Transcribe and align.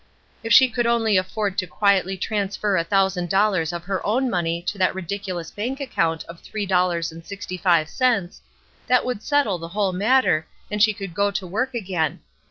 If 0.43 0.51
she 0.51 0.67
could 0.67 0.87
only 0.87 1.15
afford 1.15 1.59
to 1.59 1.67
quietly 1.67 2.17
transfer 2.17 2.75
a 2.75 2.83
thousand 2.83 3.29
dollars 3.29 3.71
of 3.71 3.83
her 3.83 4.03
own 4.03 4.31
money 4.31 4.63
to 4.63 4.79
that 4.79 4.95
ridiculous 4.95 5.51
bank 5.51 5.79
account 5.79 6.23
of 6.23 6.39
three 6.39 6.65
dollars 6.65 7.11
and 7.11 7.23
sixty 7.23 7.55
five 7.55 7.87
cents, 7.87 8.41
that 8.87 9.05
would 9.05 9.21
settle 9.21 9.59
the 9.59 9.67
whole 9.67 9.93
matter 9.93 10.47
and 10.71 10.81
she 10.81 10.95
could 10.95 11.13
go 11.13 11.29
to 11.29 11.45
work 11.45 11.75
again. 11.75 12.21